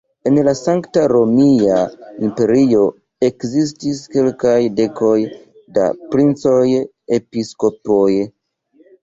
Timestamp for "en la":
0.27-0.51